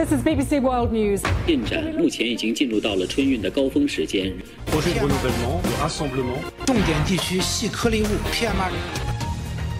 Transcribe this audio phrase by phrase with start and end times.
[0.00, 1.22] This is BBC World News.
[1.46, 4.32] 进展目前已经进入到了春运的高峰时间。
[4.66, 6.40] projet de renouvellement, de rassemblement.
[6.66, 8.72] 重点地区细颗粒物 PM2.5。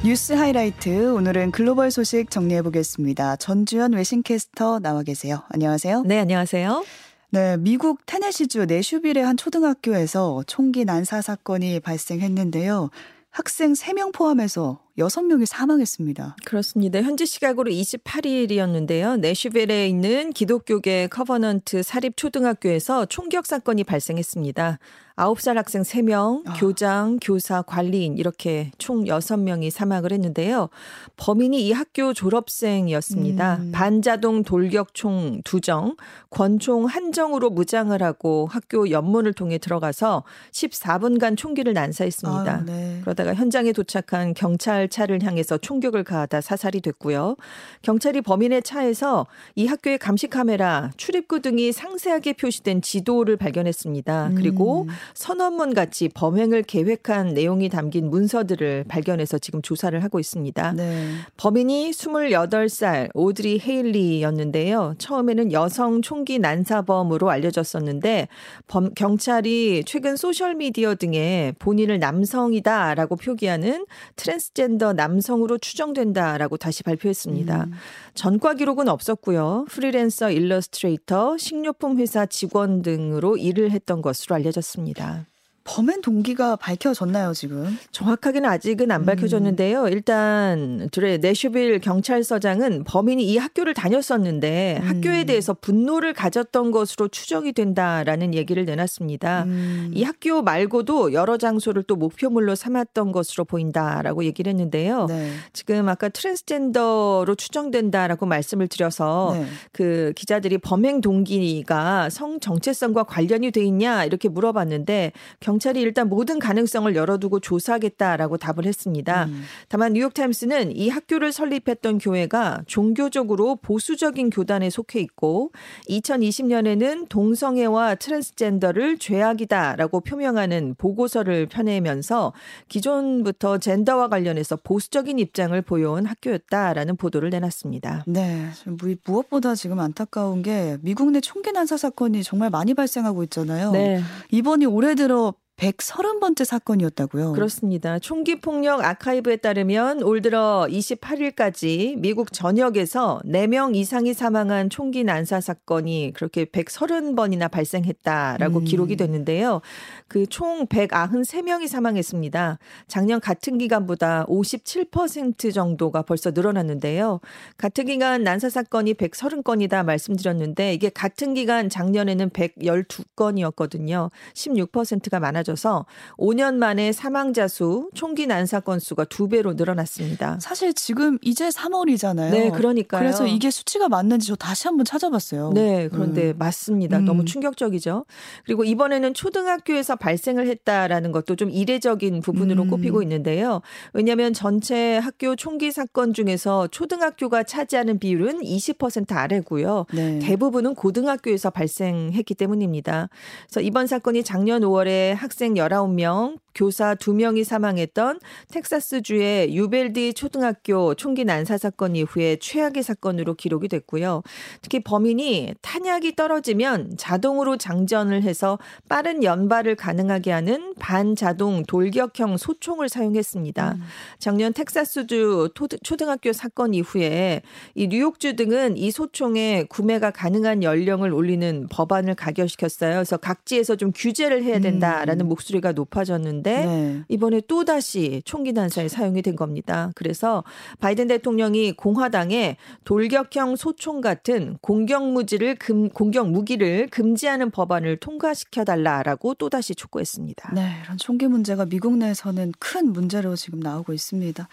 [0.05, 3.37] 뉴스 하이라이트 오늘은 글로벌 소식 정리해 보겠습니다.
[3.37, 5.43] 전주현 외신캐스터 나와 계세요.
[5.49, 6.03] 안녕하세요.
[6.07, 6.85] 네, 안녕하세요.
[7.31, 12.91] 네, 미국 테네시주 내슈빌의 한 초등학교에서 총기 난사 사건이 발생했는데요.
[13.31, 16.36] 학생 3명 포함해서 6명이 사망했습니다.
[16.46, 17.02] 그렇습니다.
[17.02, 19.20] 현지 시각으로 28일이었는데요.
[19.20, 24.80] 내슈빌에 있는 기독교계 커버넌트 사립 초등학교에서 총격 사건이 발생했습니다.
[25.22, 26.54] 9살 학생 3명, 아.
[26.54, 30.70] 교장, 교사, 관리인 이렇게 총 6명이 사망을 했는데요.
[31.18, 33.58] 범인이 이 학교 졸업생이었습니다.
[33.58, 33.72] 음.
[33.72, 35.96] 반자동 돌격총 2정,
[36.30, 42.56] 권총 한 정으로 무장을 하고 학교 옆문을 통해 들어가서 14분간 총기를 난사했습니다.
[42.56, 43.00] 아유, 네.
[43.02, 47.36] 그러다가 현장에 도착한 경찰 차를 향해서 총격을 가하다 사살이 됐고요.
[47.82, 54.32] 경찰이 범인의 차에서 이 학교의 감시 카메라, 출입구 등이 상세하게 표시된 지도를 발견했습니다.
[54.36, 54.90] 그리고 음.
[55.14, 60.74] 선언문 같이 범행을 계획한 내용이 담긴 문서들을 발견해서 지금 조사를 하고 있습니다.
[60.74, 61.12] 네.
[61.38, 64.96] 범인이 28살 오드리 헤일리였는데요.
[64.98, 68.28] 처음에는 여성 총기 난사범으로 알려졌었는데
[68.68, 73.86] 범, 경찰이 최근 소셜 미디어 등에 본인을 남성이다라고 표기하는
[74.16, 77.64] 트랜스젠더 남성으로 추정된다라고 다시 발표했습니다.
[77.66, 77.72] 음.
[78.14, 79.66] 전과 기록은 없었고요.
[79.70, 85.26] 프리랜서 일러스트레이터, 식료품 회사 직원 등으로 일을 했던 것으로 알려졌습니다.
[85.72, 87.78] 범행 동기가 밝혀졌나요, 지금?
[87.92, 89.88] 정확하게는 아직은 안 밝혀졌는데요.
[89.88, 94.88] 일단 드레이크 내슈빌 경찰서장은 범인이 이 학교를 다녔었는데 음.
[94.90, 99.44] 학교에 대해서 분노를 가졌던 것으로 추정이 된다라는 얘기를 내놨습니다.
[99.44, 99.92] 음.
[99.94, 105.06] 이 학교 말고도 여러 장소를 또 목표물로 삼았던 것으로 보인다라고 얘기를 했는데요.
[105.06, 105.32] 네.
[105.54, 109.46] 지금 아까 트랜스젠더로 추정된다라고 말씀을 드려서 네.
[109.72, 116.40] 그 기자들이 범행 동기가 성 정체성과 관련이 돼 있냐 이렇게 물어봤는데 경 찰이 일단 모든
[116.40, 119.26] 가능성을 열어두고 조사하겠다라고 답을 했습니다.
[119.26, 119.44] 음.
[119.70, 125.52] 다만 뉴욕타임스는 이 학교를 설립했던 교회가 종교적으로 보수적인 교단에 속해 있고
[125.88, 132.34] 2020년에는 동성애와 트랜스젠더를 죄악이다라고 표명하는 보고서를 펴내면서
[132.68, 138.04] 기존부터 젠더와 관련해서 보수적인 입장을 보여온 학교였다라는 보도를 내놨습니다.
[138.08, 138.48] 네.
[138.66, 143.72] 무- 무엇보다 지금 안타까운 게 미국 내 총기 난사 사건이 정말 많이 발생하고 있잖아요.
[143.72, 144.02] 네.
[144.32, 147.34] 이번이 올해 들어 130번째 사건이었다고요.
[147.34, 148.00] 그렇습니다.
[148.00, 156.14] 총기 폭력 아카이브에 따르면 올 들어 28일까지 미국 전역에서 4명 이상이 사망한 총기 난사 사건이
[156.16, 158.64] 그렇게 130번이나 발생했다라고 음.
[158.64, 159.62] 기록이 됐는데요.
[160.08, 162.58] 그 총 193명이 사망했습니다.
[162.88, 167.20] 작년 같은 기간보다 57% 정도가 벌써 늘어났는데요.
[167.58, 174.10] 같은 기간 난사 사건이 130건이다 말씀드렸는데 이게 같은 기간 작년에는 112건이었거든요.
[174.34, 175.86] 16%가 많아 져서
[176.18, 180.38] 5년 만에 사망자 수, 총기 난사 건수가 두 배로 늘어났습니다.
[180.40, 182.32] 사실 지금 이제 3월이잖아요.
[182.32, 183.02] 네, 그러니까요.
[183.02, 185.52] 그래서 이게 수치가 맞는지 저 다시 한번 찾아봤어요.
[185.54, 186.36] 네, 그런데 음.
[186.38, 187.00] 맞습니다.
[187.00, 187.06] 음.
[187.06, 188.06] 너무 충격적이죠.
[188.46, 192.70] 그리고 이번에는 초등학교에서 발생을 했다라는 것도 좀 이례적인 부분으로 음.
[192.70, 193.62] 꼽히고 있는데요.
[193.94, 199.86] 왜냐하면 전체 학교 총기 사건 중에서 초등학교가 차지하는 비율은 20% 아래고요.
[199.94, 200.20] 네.
[200.20, 203.10] 대부분은 고등학교에서 발생했기 때문입니다.
[203.48, 208.20] 그래서 이번 사건이 작년 5월에 학생 19명, 교사 2명이 사망했던
[208.52, 214.22] 텍사스주의 유벨디 초등학교 총기 난사 사건 이후에 최악의 사건으로 기록이 됐고요.
[214.62, 218.60] 특히 범인이 탄약이 떨어지면 자동으로 장전을 해서
[218.90, 223.78] 빠른 연발을 가능하게 하는 반자동 돌격형 소총을 사용했습니다.
[224.20, 227.42] 작년 텍사스주 토- 초등학교 사건 이후에
[227.76, 232.94] 이 뉴욕주 등은 이 소총의 구매가 가능한 연령을 올리는 법안을 가결시켰어요.
[232.96, 235.30] 그래서 각지에서 좀 규제를 해야 된다라는 음.
[235.30, 237.02] 목소리가 높아졌는데 네.
[237.08, 239.92] 이번에 또 다시 총기 난사에 사용이 된 겁니다.
[239.96, 240.44] 그래서
[240.80, 249.34] 바이든 대통령이 공화당에 돌격형 소총 같은 공격 무기를 금 공격 무기를 금지하는 법안을 통과시켜 달라라고
[249.36, 250.52] 또 다시 촉구했습니다.
[250.54, 254.48] 네, 이런 총기 문제가 미국 내에서는 큰 문제로 지금 나오고 있습니다.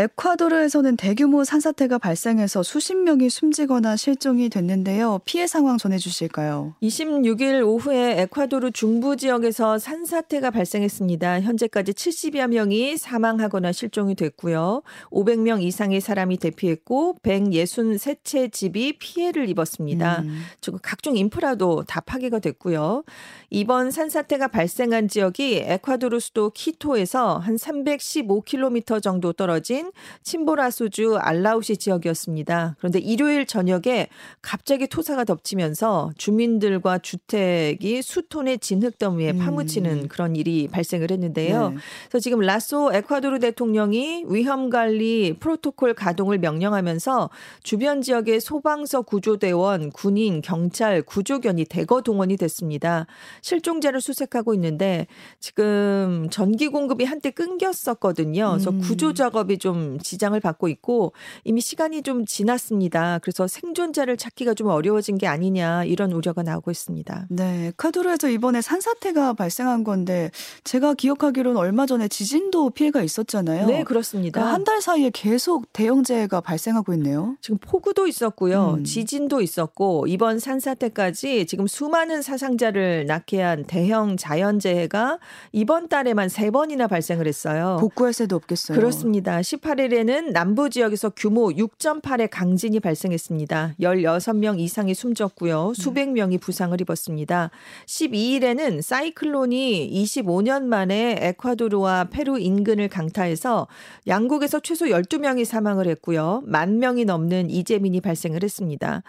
[0.00, 5.18] 에콰도르에서는 대규모 산사태가 발생해서 수십 명이 숨지거나 실종이 됐는데요.
[5.24, 6.76] 피해 상황 전해주실까요?
[6.80, 11.40] 26일 오후에 에콰도르 중부 지역에서 산사태가 발생했습니다.
[11.40, 14.82] 현재까지 70여 명이 사망하거나 실종이 됐고요.
[15.10, 20.20] 500명 이상의 사람이 대피했고 163채 집이 피해를 입었습니다.
[20.20, 20.42] 음.
[20.60, 23.02] 즉 각종 인프라도 다 파괴가 됐고요.
[23.50, 29.87] 이번 산사태가 발생한 지역이 에콰도르 수도 키토에서 한 315km 정도 떨어진
[30.22, 32.76] 침보라소주 알라우시 지역이었습니다.
[32.78, 34.08] 그런데 일요일 저녁에
[34.42, 39.38] 갑자기 토사가 덮치면서 주민들과 주택이 수톤의 진흙더미에 음.
[39.38, 41.70] 파묻히는 그런 일이 발생을 했는데요.
[41.70, 41.76] 네.
[42.08, 47.30] 그래서 지금 라소 에콰도르 대통령이 위험 관리 프로토콜 가동을 명령하면서
[47.62, 53.06] 주변 지역의 소방서 구조대원, 군인, 경찰, 구조견이 대거 동원이 됐습니다.
[53.42, 55.06] 실종자를 수색하고 있는데
[55.40, 58.50] 지금 전기 공급이 한때 끊겼었거든요.
[58.52, 58.80] 그래서 음.
[58.80, 61.12] 구조 작업이 좀 지장을 받고 있고
[61.44, 63.18] 이미 시간이 좀 지났습니다.
[63.20, 67.26] 그래서 생존자를 찾기가 좀 어려워진 게 아니냐 이런 우려가 나오고 있습니다.
[67.30, 70.30] 네, 에콰도르에서 이번에 산사태가 발생한 건데
[70.64, 73.66] 제가 기억하기로는 얼마 전에 지진도 피해가 있었잖아요.
[73.66, 74.44] 네, 그렇습니다.
[74.44, 77.36] 한달 사이에 계속 대형재해가 발생하고 있네요.
[77.40, 78.76] 지금 폭우도 있었고요.
[78.78, 78.84] 음.
[78.84, 85.18] 지진도 있었고 이번 산사태까지 지금 수많은 사상자를 낳게 한 대형 자연재해가
[85.52, 87.78] 이번 달에만 세 번이나 발생을 했어요.
[87.80, 88.76] 복구할 새도 없겠어요.
[88.76, 89.42] 그렇습니다.
[89.42, 93.74] 18 일에는 남부 지역에서 규모 6.8의 강진이 발생했습니다.
[93.78, 95.74] 16명 이상이 숨졌고요.
[95.74, 97.50] 수백 명이 부상을 입었습니다.
[97.84, 103.68] 12일에는 사이클론이 25년 만에 에콰도르와 페루 인근을 강타해서
[104.06, 106.42] 양국에서 최소 12명이 사망을 했고요.
[106.46, 109.02] 만 명이 넘는 이재민이 발생을 했습니다.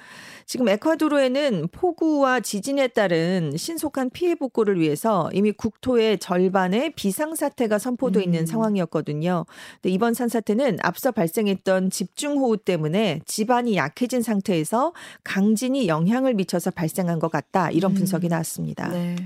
[0.49, 8.39] 지금 에콰도르에는 폭우와 지진에 따른 신속한 피해 복구를 위해서 이미 국토의 절반에 비상사태가 선포돼 있는
[8.39, 8.45] 음.
[8.47, 9.45] 상황이었거든요.
[9.75, 14.93] 근데 이번 산사태는 앞서 발생했던 집중호우 때문에 지반이 약해진 상태에서
[15.23, 17.69] 강진이 영향을 미쳐서 발생한 것 같다.
[17.69, 17.97] 이런 음.
[17.97, 18.87] 분석이 나왔습니다.
[18.87, 19.17] 네.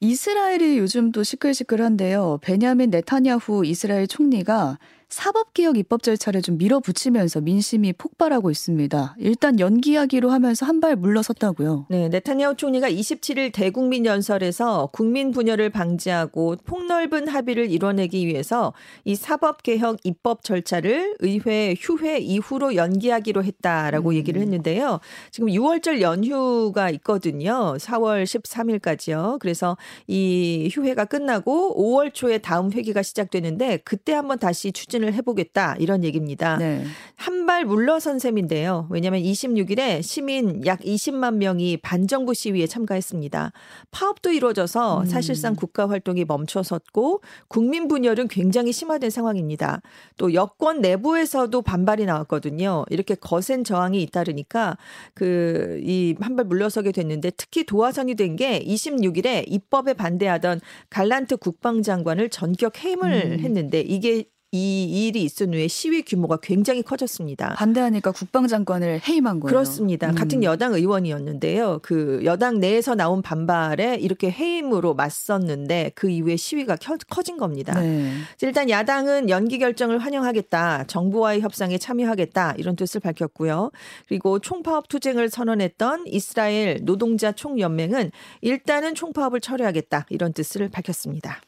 [0.00, 2.38] 이스라엘이 요즘 또 시끌시끌한데요.
[2.40, 4.78] 베냐민 네타냐후 이스라엘 총리가
[5.10, 9.16] 사법개혁 입법 절차를 좀 밀어붙이면서 민심이 폭발하고 있습니다.
[9.18, 11.86] 일단 연기하기로 하면서 한 발 물러섰다고요.
[11.90, 18.72] 네, 네타냐후 총리가 27일 대국민 연설에서 국민 분열을 방지하고 폭넓은 합의를 이뤄내기 위해서
[19.04, 24.14] 이 사법 개혁 입법 절차를 의회 휴회 이후로 연기하기로 했다라고 음.
[24.14, 25.00] 얘기를 했는데요.
[25.30, 27.74] 지금 6월절 연휴가 있거든요.
[27.76, 29.38] 4월 13일까지요.
[29.38, 29.76] 그래서
[30.06, 36.02] 이 휴회가 끝나고 5월 초에 다음 회기가 시작되는데 그때 한번 다시 추진 을 해보겠다 이런
[36.04, 36.56] 얘기입니다.
[36.56, 36.84] 네.
[37.16, 38.88] 한발 물러선 셈인데요.
[38.90, 43.52] 왜냐하면 26일에 시민 약 20만 명이 반정부 시위에 참가했습니다.
[43.90, 45.06] 파업도 이루어져서 음.
[45.06, 49.82] 사실상 국가 활동이 멈춰섰고 국민 분열은 굉장히 심화된 상황입니다.
[50.16, 52.84] 또 여권 내부에서도 반발이 나왔거든요.
[52.90, 54.76] 이렇게 거센 저항이 잇따르니까
[55.14, 62.82] 그 이 한발 물러서게 됐는데 특히 도화선이 된 게 26일에 입법에 반대하던 갈란트 국방장관을 전격
[62.82, 63.40] 해임을 음.
[63.40, 67.54] 했는데 이게 이 일이 있은 후에 시위 규모가 굉장히 커졌습니다.
[67.54, 69.48] 반대하니까 국방장관을 해임한 거예요.
[69.48, 70.08] 그렇습니다.
[70.10, 70.14] 음.
[70.16, 71.78] 같은 여당 의원이었는데요.
[71.82, 77.80] 그 여당 내에서 나온 반발에 이렇게 해임으로 맞섰는데 그 이후에 시위가 켜- 커진 겁니다.
[77.80, 78.10] 네.
[78.42, 80.84] 일단 야당은 연기 결정을 환영하겠다.
[80.88, 82.54] 정부와의 협상에 참여하겠다.
[82.58, 83.70] 이런 뜻을 밝혔고요.
[84.08, 88.10] 그리고 총파업 투쟁을 선언했던 이스라엘 노동자 총연맹은
[88.40, 90.06] 일단은 총파업을 철회하겠다.
[90.10, 91.40] 이런 뜻을 밝혔습니다.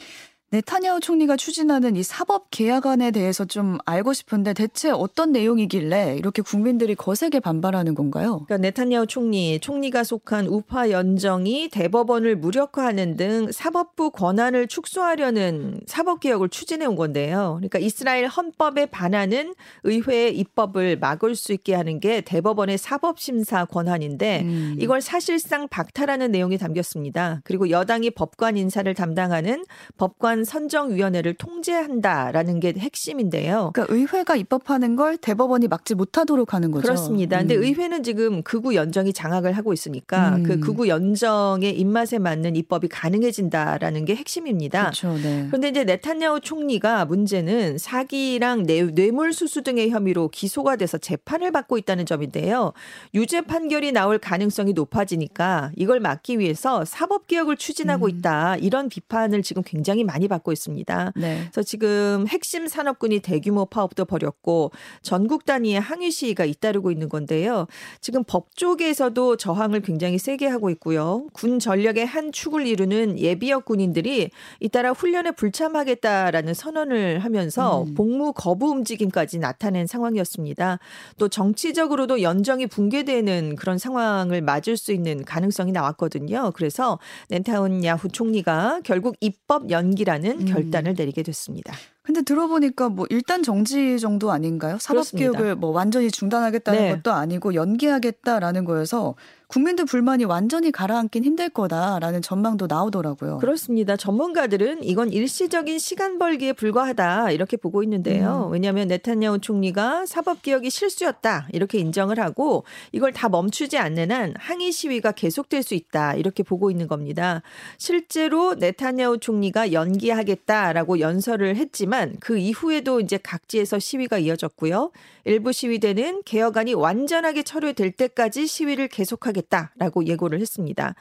[0.52, 6.94] 네타냐후 총리가 추진하는 이 사법 계약안에 대해서 좀 알고 싶은데 대체 어떤 내용이길래 이렇게 국민들이
[6.94, 8.44] 거세게 반발하는 건가요?
[8.44, 16.50] 그러니까 네타냐후 총리, 총리가 속한 우파 연정이 대법원을 무력화하는 등 사법부 권한을 축소하려는 사법 개혁을
[16.50, 17.54] 추진해 온 건데요.
[17.56, 19.54] 그러니까 이스라엘 헌법에 반하는
[19.84, 24.76] 의회의 입법을 막을 수 있게 하는 게 대법원의 사법 심사 권한인데 음.
[24.78, 27.40] 이걸 사실상 박탈하는 내용이 담겼습니다.
[27.42, 29.64] 그리고 여당이 법관 인사를 담당하는
[29.96, 33.70] 법관 선정위원회를 통제한다라는 게 핵심인데요.
[33.72, 36.82] 그러니까 의회가 입법하는 걸 대법원이 막지 못하도록 하는 거죠.
[36.82, 37.38] 그렇습니다.
[37.38, 37.62] 근데 음.
[37.62, 40.42] 의회는 지금 극우 연정이 장악을 하고 있으니까 음.
[40.42, 44.82] 그 극우 연정의 입맛에 맞는 입법이 가능해진다라는 게 핵심입니다.
[44.82, 45.14] 그렇죠.
[45.14, 45.46] 네.
[45.48, 52.06] 그런데 이제 네타냐후 총리가 문제는 사기랑 뇌, 뇌물수수 등의 혐의로 기소가 돼서 재판을 받고 있다는
[52.06, 52.72] 점인데요.
[53.14, 58.10] 유죄 판결이 나올 가능성이 높아지니까 이걸 막기 위해서 사법 개혁을 추진하고 음.
[58.10, 58.56] 있다.
[58.56, 61.12] 이런 비판을 지금 굉장히 많이 받고 있습니다.
[61.16, 61.38] 네.
[61.42, 64.72] 그래서 지금 핵심 산업군이 대규모 파업도 벌였고
[65.02, 67.66] 전국 단위의 항의 시위가 잇따르고 있는 건데요.
[68.00, 71.26] 지금 법조계에서도 저항을 굉장히 세게 하고 있고요.
[71.32, 77.94] 군 전력의 한 축을 이루는 예비역 군인들이 잇따라 훈련에 불참하겠다라는 선언을 하면서 음.
[77.94, 80.78] 복무 거부 움직임까지 나타낸 상황이었습니다.
[81.18, 86.52] 또 정치적으로도 연정이 붕괴되는 그런 상황을 맞을 수 있는 가능성이 나왔거든요.
[86.54, 86.98] 그래서
[87.28, 90.44] 넨타운 야후 총리가 결국 입법 연기라 는 음.
[90.46, 91.74] 결단을 내리게 됐습니다.
[92.02, 94.76] 근데 들어보니까 뭐 일단 정지 정도 아닌가요?
[94.80, 95.02] 사법.
[95.12, 96.90] 개혁을 뭐 완전히 중단하겠다는 네.
[96.94, 99.14] 것도 아니고 연기하겠다라는 거여서
[99.52, 103.36] 국민들 불만이 완전히 가라앉긴 힘들 거다라는 전망도 나오더라고요.
[103.36, 103.98] 그렇습니다.
[103.98, 108.46] 전문가들은 이건 일시적인 시간 벌기에 불과하다 이렇게 보고 있는데요.
[108.46, 108.52] 음.
[108.52, 114.72] 왜냐하면 네타냐후 총리가 사법 개혁이 실수였다 이렇게 인정을 하고 이걸 다 멈추지 않는 한 항의
[114.72, 117.42] 시위가 계속될 수 있다 이렇게 보고 있는 겁니다.
[117.76, 124.90] 실제로 네타냐후 총리가 연기하겠다라고 연설을 했지만 그 이후에도 이제 각지에서 시위가 이어졌고요.
[125.24, 130.94] 일부 시위대는 개혁안이 완전하게 철회될 때까지 시위를 계속하겠다라고 예고를 했습니다.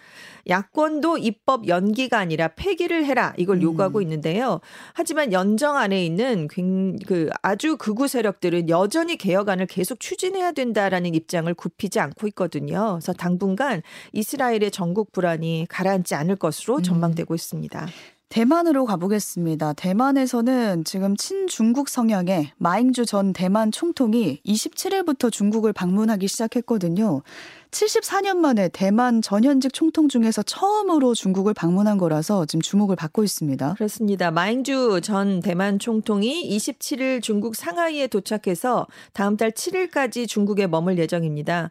[0.50, 3.62] 야권도 입법 연기가 아니라 폐기를 해라 이걸 음.
[3.62, 4.60] 요구하고 있는데요.
[4.93, 11.51] 하지만 연정 안에 있는 굉- 그 아주 극우 세력들은 여전히 개혁안을 계속 추진해야 된다라는 입장을
[11.53, 12.98] 굽히지 않고 있거든요.
[13.00, 13.81] 그래서 당분간
[14.12, 16.83] 이스라엘의 전국 불안이 가라앉지 않을 것으로 음.
[16.83, 17.88] 전망되고 있습니다.
[18.31, 19.73] 대만으로 가보겠습니다.
[19.73, 27.23] 대만에서는 지금 친중국 성향의 마잉주 전 대만 총통이 27일부터 중국을 방문하기 시작했거든요.
[27.71, 33.73] 74년 만에 대만 전현직 총통 중에서 처음으로 중국을 방문한 거라서 지금 주목을 받고 있습니다.
[33.73, 34.31] 그렇습니다.
[34.31, 41.69] 마잉주 전 대만 총통이 27일 중국 상하이에 도착해서 다음 달 7일까지 중국에 머물 예정입니다.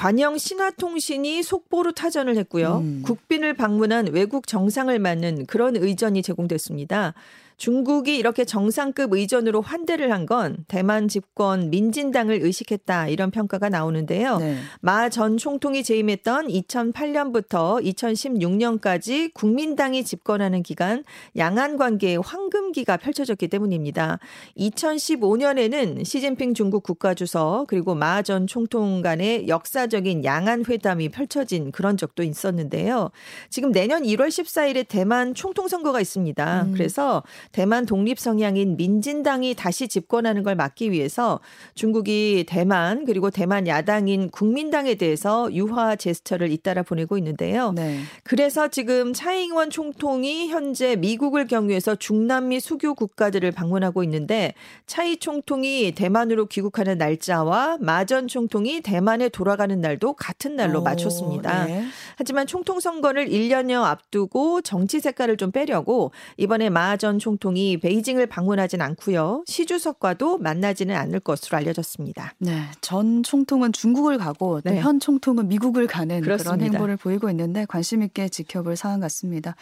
[0.00, 2.78] 관영 신화통신이 속보로 타전을 했고요.
[2.78, 3.02] 음.
[3.04, 7.12] 국빈을 방문한 외국 정상을 맞는 그런 의전이 제공됐습니다.
[7.60, 14.36] 중국이 이렇게 정상급 의전으로 환대를 한 건 대만 집권 민진당을 의식했다 이런 평가가 나오는데요.
[14.38, 14.56] 네.
[14.80, 21.02] 마전 총통이 재임했던 2008년부터 2016년까지 국민당이 집권하는 기간
[21.36, 24.18] 양안 관계의 황금기가 펼쳐졌기 때문입니다.
[24.58, 32.22] 2015년에는 시진핑 중국 국가주석 그리고 마 전 총통 간의 역사적인 양안 회담이 펼쳐진 그런 적도
[32.22, 33.10] 있었는데요.
[33.48, 36.62] 지금 내년 1월 14일에 대만 총통 선거가 있습니다.
[36.62, 36.72] 음.
[36.72, 41.40] 그래서 대만 독립 성향인 민진당이 다시 집권하는 걸 막기 위해서
[41.74, 47.72] 중국이 대만 그리고 대만 야당인 국민당에 대해서 유화 제스처를 잇따라 보내고 있는데요.
[47.72, 47.98] 네.
[48.22, 54.54] 그래서 지금 차잉원 총통이 현재 미국을 경유해서 중남미 수교 국가들을 방문하고 있는데
[54.86, 61.64] 차이 총통이 대만으로 귀국하는 날짜와 마전 총통이 대만에 돌아가는 날도 같은 날로 오, 맞췄습니다.
[61.64, 61.84] 네.
[62.16, 68.80] 하지만 총통 선거를 1년여 앞두고 정치 색깔을 좀 빼려고 이번에 마전 총통 이 베이징을 방문하진
[68.80, 69.44] 않고요.
[69.46, 72.34] 시 주석과도 만나지는 않을 것으로 알려졌습니다.
[72.38, 74.80] 네, 전 총통은 중국을 가고 또 네.
[74.80, 76.64] 현 총통은 미국을 가는 그런 그렇습니다.
[76.64, 79.56] 행보를 보이고 있는데 관심 있게 지켜볼 사안 같습니다.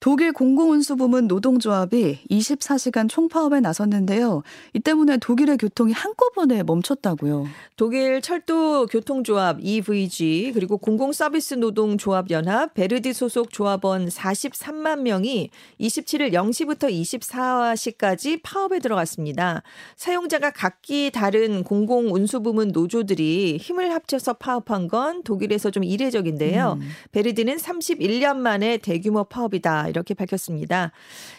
[0.00, 4.42] 독일 공공운수 부문 노동조합이 24시간 총파업에 나섰는데요.
[4.72, 7.46] 이 때문에 독일의 교통이 한꺼번에 멈췄다고요.
[7.76, 16.90] 독일 철도 교통조합 EVG 그리고 공공서비스 노동조합 연합 베르디 소속 조합원 43만 명이 27일 0시부터
[16.90, 19.62] 24시까지 파업에 들어갔습니다.
[19.96, 26.78] 사용자가 각기 다른 공공운수 부문 노조들이 힘을 합쳐서 파업한 건 독일에서 좀 이례적인데요.
[26.80, 26.88] 음.
[27.12, 30.92] 베르디는 31년 만에 대규모 파업이다 이렇게 밝혔습니다.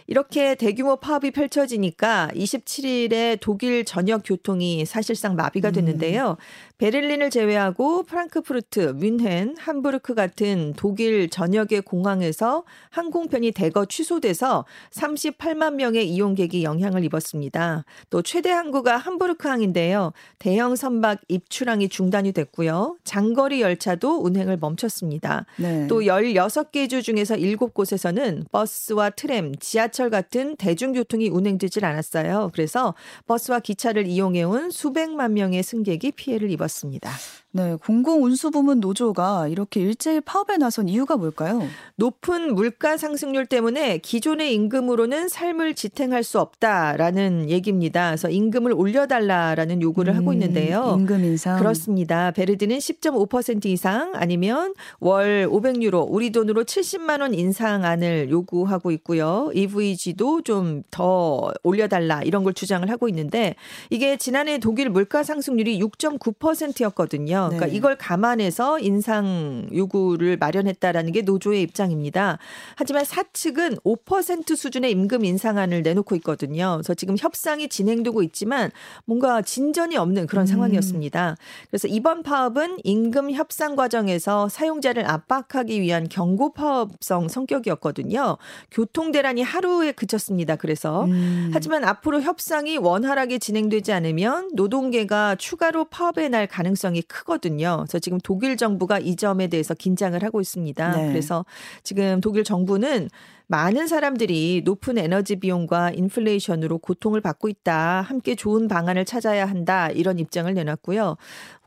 [0.08, 6.38] 이렇게 대규모 파업이 펼쳐지니까 27일에 독일 전역 교통이 사실상 마비가 됐는데요.
[6.78, 16.64] 베를린을 제외하고 프랑크푸르트, 뮌헨, 함부르크 같은 독일 전역의 공항에서 항공편이 대거 취소돼서 38만 명의 이용객이
[16.64, 17.86] 영향을 입었습니다.
[18.10, 20.14] 또 최대 항구가 함부르크항인데요.
[20.40, 22.98] 대형 선박 입출항이 중단이 됐고요.
[23.04, 25.46] 장거리 열차도 운행을 멈췄습니다.
[25.58, 25.86] 네.
[25.88, 32.52] 또 16개 주 중에서 7곳에서는 버스와 트램, 지하철 같은 대중교통이 운행되질 않았어요.
[32.54, 32.96] 그래서
[33.28, 37.12] 버스와 기차를 이용해온 수백만 명의 승객이 피해를 입었습니다.
[37.54, 41.62] 네, 공공 운수 부문 노조가 이렇게 일제히 파업에 나선 이유가 뭘까요?
[41.96, 48.08] 높은 물가 상승률 때문에 기존의 임금으로는 삶을 지탱할 수 없다라는 얘기입니다.
[48.10, 50.96] 그래서 임금을 올려달라라는 요구를 하고 음, 있는데요.
[51.00, 51.58] 임금 인상.
[51.60, 52.32] 그렇습니다.
[52.32, 59.50] 베르디는 10.5% 이상 아니면 월 500유로 우리 돈으로 70만 원 인상안을 요구하고 있고요.
[59.54, 63.56] EVG도 좀 더 올려달라 이런 걸 주장을 하고 있는데
[63.90, 67.41] 이게 지난해 독일 물가 상승률이 6.9%였거든요.
[67.48, 67.74] 그러니까 네.
[67.76, 72.38] 이걸 감안해서 인상 요구를 마련했다라는 게 노조의 입장입니다.
[72.76, 76.78] 하지만 사측은 5% 수준의 임금 인상안을 내놓고 있거든요.
[76.78, 78.72] 그래서 지금 협상이 진행되고 있지만
[79.06, 80.48] 뭔가 진전이 없는 그런 음.
[80.48, 81.36] 상황이었습니다.
[81.70, 88.38] 그래서 이번 파업은 임금 협상 과정에서 사용자를 압박하기 위한 경고 파업성 성격이었거든요.
[88.70, 90.56] 교통 대란이 하루에 그쳤습니다.
[90.56, 91.52] 그래서 음.
[91.54, 97.78] 하지만 앞으로 협상이 원활하게 진행되지 않으면 노동계가 추가로 파업에 날 가능성이 크 거든요.
[97.78, 100.96] 그래서 지금 독일 정부가 이 점에 대해서 긴장을 하고 있습니다.
[100.96, 101.08] 네.
[101.08, 101.46] 그래서
[101.84, 103.10] 지금 독일 정부는
[103.52, 108.00] 많은 사람들이 높은 에너지 비용과 인플레이션으로 고통을 받고 있다.
[108.00, 109.90] 함께 좋은 방안을 찾아야 한다.
[109.90, 111.18] 이런 입장을 내놨고요.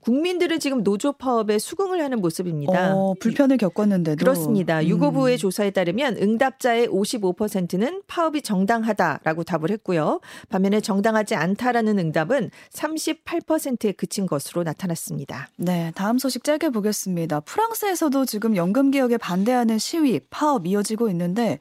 [0.05, 2.95] 국민들은 지금 노조 파업에 수긍을 하는 모습입니다.
[2.95, 4.81] 어, 불편을 겪었는데도 그렇습니다.
[4.81, 4.85] 음.
[4.85, 10.21] 유고부의 조사에 따르면 응답자의 55%는 파업이 정당하다라고 답을 했고요.
[10.51, 15.49] 반면에 정당하지 않다라는 응답은 38%에 그친 것으로 나타났습니다.
[15.57, 17.41] 네, 다음 소식 짧게 보겠습니다.
[17.41, 21.61] 프랑스에서도 지금 연금 개혁에 반대하는 시위, 파업 이어지고 있는데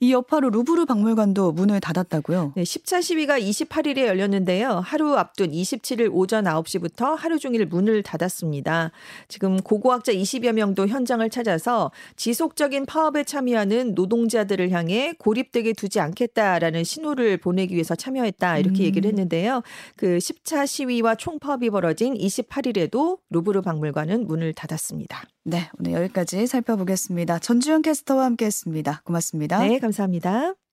[0.00, 2.52] 이 여파로 루브르 박물관도 문을 닫았다고요.
[2.54, 4.80] 네, 10차 시위가 28일에 열렸는데요.
[4.84, 8.92] 하루 앞둔 27일 오전 9시부터 하루 종일 문을 닫았습니다.
[9.26, 17.38] 지금 고고학자 20여 명도 현장을 찾아서 지속적인 파업에 참여하는 노동자들을 향해 고립되게 두지 않겠다라는 신호를
[17.38, 18.58] 보내기 위해서 참여했다.
[18.58, 18.84] 이렇게 음.
[18.84, 19.62] 얘기를 했는데요.
[19.96, 25.24] 그 10차 시위와 총파업이 벌어진 28일에도 루브르 박물관은 문을 닫았습니다.
[25.48, 27.38] 네, 오늘 여기까지 살펴보겠습니다.
[27.38, 29.00] 전주현 캐스터와 함께했습니다.
[29.04, 29.60] 고맙습니다.
[29.60, 30.67] 네, 감사합니다.